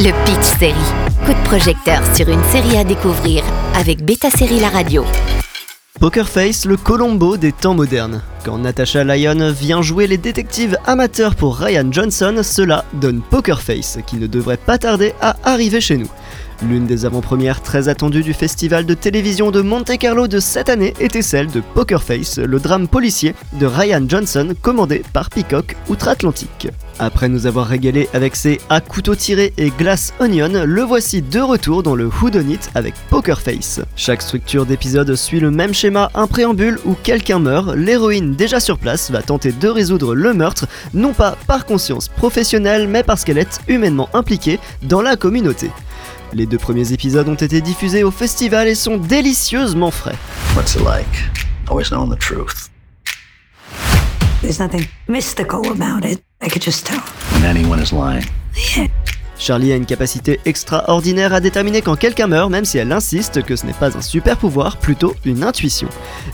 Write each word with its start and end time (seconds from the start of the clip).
Le 0.00 0.12
Pitch 0.24 0.58
Série. 0.60 0.74
Coup 1.26 1.32
de 1.32 1.44
projecteur 1.44 2.00
sur 2.14 2.28
une 2.28 2.42
série 2.52 2.76
à 2.76 2.84
découvrir 2.84 3.42
avec 3.74 4.04
Beta 4.04 4.30
Série 4.30 4.60
La 4.60 4.68
Radio. 4.68 5.04
Poker 5.98 6.28
Face, 6.28 6.66
le 6.66 6.76
Colombo 6.76 7.36
des 7.36 7.50
temps 7.50 7.74
modernes. 7.74 8.22
Quand 8.44 8.58
Natasha 8.58 9.04
Lyon 9.04 9.52
vient 9.52 9.82
jouer 9.82 10.06
les 10.06 10.16
détectives 10.16 10.76
amateurs 10.86 11.34
pour 11.34 11.56
Ryan 11.56 11.90
Johnson, 11.90 12.36
cela 12.42 12.84
donne 12.94 13.20
Poker 13.20 13.60
Face, 13.60 13.98
qui 14.06 14.16
ne 14.16 14.26
devrait 14.26 14.56
pas 14.56 14.78
tarder 14.78 15.12
à 15.20 15.36
arriver 15.44 15.80
chez 15.80 15.96
nous. 15.96 16.08
L'une 16.62 16.86
des 16.86 17.04
avant-premières 17.04 17.62
très 17.62 17.88
attendues 17.88 18.22
du 18.22 18.34
festival 18.34 18.84
de 18.84 18.94
télévision 18.94 19.52
de 19.52 19.60
Monte-Carlo 19.60 20.26
de 20.26 20.40
cette 20.40 20.68
année 20.68 20.92
était 20.98 21.22
celle 21.22 21.46
de 21.48 21.62
Poker 21.74 22.02
Face, 22.02 22.38
le 22.38 22.58
drame 22.58 22.88
policier 22.88 23.34
de 23.60 23.66
Ryan 23.66 24.02
Johnson 24.08 24.54
commandé 24.60 25.02
par 25.12 25.30
Peacock 25.30 25.76
outre-Atlantique. 25.88 26.68
Après 26.98 27.28
nous 27.28 27.46
avoir 27.46 27.68
régalé 27.68 28.08
avec 28.12 28.34
ses 28.34 28.60
à 28.70 28.80
couteau 28.80 29.14
tiré 29.14 29.52
et 29.56 29.70
glace 29.70 30.12
onion, 30.18 30.50
le 30.64 30.82
voici 30.82 31.22
de 31.22 31.38
retour 31.38 31.84
dans 31.84 31.94
le 31.94 32.10
It 32.48 32.70
avec 32.74 32.94
Poker 33.08 33.40
Face. 33.40 33.80
Chaque 33.94 34.22
structure 34.22 34.66
d'épisode 34.66 35.14
suit 35.14 35.38
le 35.38 35.52
même 35.52 35.72
schéma, 35.72 36.10
un 36.14 36.26
préambule 36.26 36.80
où 36.84 36.94
quelqu'un 37.04 37.38
meurt, 37.38 37.76
l'héroïne 37.76 38.27
déjà 38.36 38.60
sur 38.60 38.78
place 38.78 39.10
va 39.10 39.22
tenter 39.22 39.52
de 39.52 39.68
résoudre 39.68 40.14
le 40.14 40.34
meurtre, 40.34 40.66
non 40.94 41.12
pas 41.12 41.36
par 41.46 41.66
conscience 41.66 42.08
professionnelle, 42.08 42.88
mais 42.88 43.02
parce 43.02 43.24
qu'elle 43.24 43.38
est 43.38 43.60
humainement 43.68 44.08
impliquée 44.14 44.58
dans 44.82 45.02
la 45.02 45.16
communauté. 45.16 45.70
Les 46.32 46.46
deux 46.46 46.58
premiers 46.58 46.92
épisodes 46.92 47.28
ont 47.28 47.34
été 47.34 47.60
diffusés 47.60 48.04
au 48.04 48.10
festival 48.10 48.68
et 48.68 48.74
sont 48.74 48.98
délicieusement 48.98 49.90
frais. 49.90 50.16
What's 50.54 50.74
it 50.74 50.82
like? 50.84 51.06
Always 51.68 51.90
knowing 51.90 52.10
the 52.10 52.18
truth. 52.18 52.70
There's 54.42 54.60
nothing 54.60 54.86
mystical 55.08 55.66
about 55.70 56.04
it. 56.04 56.22
I 56.40 56.48
could 56.48 56.62
just 56.62 56.86
tell. 56.86 57.00
When 57.32 57.44
anyone 57.44 57.82
is 57.82 57.92
lying. 57.92 58.24
Yeah. 58.76 58.88
Charlie 59.38 59.72
a 59.72 59.76
une 59.76 59.86
capacité 59.86 60.40
extraordinaire 60.44 61.32
à 61.32 61.40
déterminer 61.40 61.80
quand 61.80 61.96
quelqu'un 61.96 62.26
meurt, 62.26 62.50
même 62.50 62.64
si 62.64 62.78
elle 62.78 62.92
insiste 62.92 63.42
que 63.42 63.56
ce 63.56 63.66
n'est 63.66 63.72
pas 63.72 63.96
un 63.96 64.02
super 64.02 64.36
pouvoir, 64.36 64.76
plutôt 64.76 65.14
une 65.24 65.44
intuition. 65.44 65.88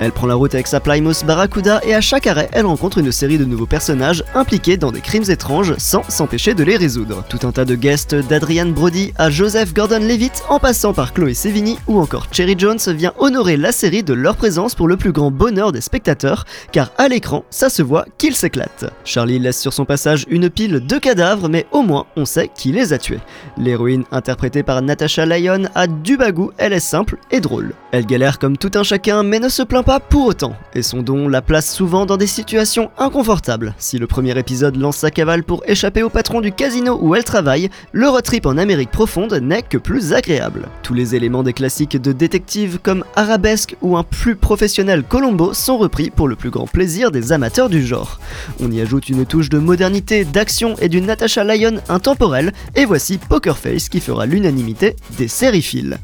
Elle 0.00 0.12
prend 0.12 0.26
la 0.26 0.34
route 0.34 0.54
avec 0.54 0.66
sa 0.66 0.80
Plymouth 0.80 1.24
Barracuda 1.24 1.80
et 1.84 1.94
à 1.94 2.00
chaque 2.00 2.26
arrêt, 2.26 2.48
elle 2.52 2.66
rencontre 2.66 2.98
une 2.98 3.12
série 3.12 3.38
de 3.38 3.44
nouveaux 3.44 3.66
personnages 3.66 4.24
impliqués 4.34 4.76
dans 4.76 4.92
des 4.92 5.00
crimes 5.00 5.28
étranges 5.28 5.74
sans 5.78 6.02
s'empêcher 6.08 6.54
de 6.54 6.64
les 6.64 6.76
résoudre. 6.76 7.24
Tout 7.28 7.46
un 7.46 7.52
tas 7.52 7.64
de 7.64 7.74
guests 7.74 8.14
d'Adrian 8.14 8.66
Brody 8.66 9.12
à 9.16 9.30
Joseph 9.30 9.74
Gordon-Levitt, 9.74 10.42
en 10.48 10.58
passant 10.58 10.92
par 10.92 11.12
Chloé 11.12 11.34
Sevigny 11.34 11.78
ou 11.86 12.00
encore 12.00 12.26
Cherry 12.32 12.54
Jones, 12.56 12.78
vient 12.88 13.12
honorer 13.18 13.56
la 13.56 13.72
série 13.72 14.02
de 14.02 14.14
leur 14.14 14.36
présence 14.36 14.74
pour 14.74 14.88
le 14.88 14.96
plus 14.96 15.12
grand 15.12 15.30
bonheur 15.30 15.72
des 15.72 15.80
spectateurs, 15.80 16.44
car 16.72 16.92
à 16.96 17.08
l'écran, 17.08 17.44
ça 17.50 17.68
se 17.68 17.82
voit 17.82 18.06
qu'ils 18.16 18.34
s'éclatent. 18.34 18.90
Charlie 19.04 19.38
laisse 19.38 19.60
sur 19.60 19.72
son 19.72 19.84
passage 19.84 20.24
une 20.28 20.48
pile 20.48 20.80
de 20.86 20.98
cadavres, 20.98 21.48
mais 21.48 21.66
au 21.72 21.82
moins 21.82 22.06
on 22.16 22.24
sait 22.24 22.50
qu'il 22.54 22.78
est 22.92 23.08
a. 23.10 23.20
L'héroïne, 23.56 24.04
interprétée 24.12 24.62
par 24.62 24.82
Natasha 24.82 25.26
Lyon, 25.26 25.68
a 25.74 25.86
du 25.86 26.16
bagou, 26.16 26.52
elle 26.58 26.72
est 26.72 26.80
simple 26.80 27.18
et 27.30 27.40
drôle. 27.40 27.72
Elle 27.96 28.04
galère 28.04 28.38
comme 28.38 28.58
tout 28.58 28.72
un 28.74 28.82
chacun, 28.82 29.22
mais 29.22 29.38
ne 29.38 29.48
se 29.48 29.62
plaint 29.62 29.82
pas 29.82 30.00
pour 30.00 30.26
autant, 30.26 30.54
et 30.74 30.82
son 30.82 31.00
don 31.00 31.28
la 31.28 31.40
place 31.40 31.72
souvent 31.72 32.04
dans 32.04 32.18
des 32.18 32.26
situations 32.26 32.90
inconfortables. 32.98 33.74
Si 33.78 33.96
le 33.96 34.06
premier 34.06 34.38
épisode 34.38 34.76
lance 34.76 34.98
sa 34.98 35.10
cavale 35.10 35.42
pour 35.42 35.62
échapper 35.66 36.02
au 36.02 36.10
patron 36.10 36.42
du 36.42 36.52
casino 36.52 36.98
où 37.00 37.14
elle 37.14 37.24
travaille, 37.24 37.70
le 37.92 38.06
road 38.06 38.22
trip 38.22 38.44
en 38.44 38.58
Amérique 38.58 38.90
profonde 38.90 39.32
n'est 39.32 39.62
que 39.62 39.78
plus 39.78 40.12
agréable. 40.12 40.68
Tous 40.82 40.92
les 40.92 41.14
éléments 41.14 41.42
des 41.42 41.54
classiques 41.54 41.96
de 41.96 42.12
détective 42.12 42.80
comme 42.82 43.02
Arabesque 43.14 43.76
ou 43.80 43.96
un 43.96 44.02
plus 44.02 44.36
professionnel 44.36 45.02
Colombo 45.02 45.54
sont 45.54 45.78
repris 45.78 46.10
pour 46.10 46.28
le 46.28 46.36
plus 46.36 46.50
grand 46.50 46.66
plaisir 46.66 47.10
des 47.10 47.32
amateurs 47.32 47.70
du 47.70 47.82
genre. 47.82 48.20
On 48.60 48.70
y 48.70 48.82
ajoute 48.82 49.08
une 49.08 49.24
touche 49.24 49.48
de 49.48 49.58
modernité, 49.58 50.26
d'action 50.26 50.74
et 50.82 50.90
d'une 50.90 51.06
Natasha 51.06 51.44
Lyon 51.44 51.80
intemporelle 51.88 52.52
et 52.74 52.84
voici 52.84 53.16
Poker 53.16 53.56
Face 53.56 53.88
qui 53.88 54.00
fera 54.00 54.26
l'unanimité 54.26 54.96
des 55.16 55.28
sériphiles. 55.28 55.96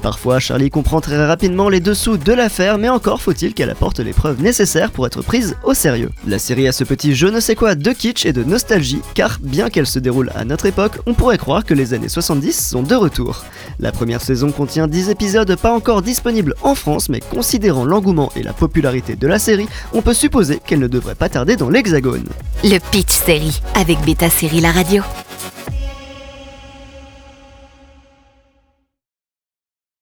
Parfois, 0.00 0.38
Charlie 0.38 0.70
comprend 0.70 1.00
très 1.00 1.16
rapidement 1.40 1.70
les 1.70 1.80
dessous 1.80 2.18
de 2.18 2.34
l'affaire, 2.34 2.76
mais 2.76 2.90
encore 2.90 3.22
faut-il 3.22 3.54
qu'elle 3.54 3.70
apporte 3.70 3.98
les 3.98 4.12
preuves 4.12 4.42
nécessaires 4.42 4.90
pour 4.90 5.06
être 5.06 5.22
prise 5.22 5.56
au 5.64 5.72
sérieux. 5.72 6.10
La 6.26 6.38
série 6.38 6.68
a 6.68 6.72
ce 6.72 6.84
petit 6.84 7.14
je 7.14 7.26
ne 7.28 7.40
sais 7.40 7.54
quoi 7.54 7.74
de 7.74 7.92
kitsch 7.92 8.26
et 8.26 8.34
de 8.34 8.44
nostalgie, 8.44 9.00
car 9.14 9.38
bien 9.40 9.70
qu'elle 9.70 9.86
se 9.86 9.98
déroule 9.98 10.30
à 10.34 10.44
notre 10.44 10.66
époque, 10.66 10.98
on 11.06 11.14
pourrait 11.14 11.38
croire 11.38 11.64
que 11.64 11.72
les 11.72 11.94
années 11.94 12.10
70 12.10 12.68
sont 12.68 12.82
de 12.82 12.94
retour. 12.94 13.42
La 13.78 13.90
première 13.90 14.20
saison 14.20 14.52
contient 14.52 14.86
10 14.86 15.08
épisodes 15.08 15.56
pas 15.56 15.72
encore 15.72 16.02
disponibles 16.02 16.54
en 16.60 16.74
France, 16.74 17.08
mais 17.08 17.20
considérant 17.20 17.86
l'engouement 17.86 18.30
et 18.36 18.42
la 18.42 18.52
popularité 18.52 19.16
de 19.16 19.26
la 19.26 19.38
série, 19.38 19.68
on 19.94 20.02
peut 20.02 20.12
supposer 20.12 20.60
qu'elle 20.66 20.80
ne 20.80 20.88
devrait 20.88 21.14
pas 21.14 21.30
tarder 21.30 21.56
dans 21.56 21.70
l'hexagone. 21.70 22.28
Le 22.64 22.78
Pitch 22.90 23.12
Série 23.12 23.62
avec 23.74 23.98
Beta 24.04 24.28
Série 24.28 24.60
La 24.60 24.72
Radio. 24.72 25.02